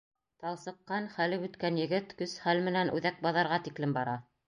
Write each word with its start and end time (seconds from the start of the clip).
Талсыҡҡан, 0.45 1.09
хәле 1.17 1.39
бөткән 1.45 1.79
егет 1.83 2.17
көс-хәл 2.25 2.65
менән 2.71 2.93
үҙәк 2.99 3.25
баҙарға 3.29 3.65
тиклем 3.69 3.99
бара. 4.01 4.23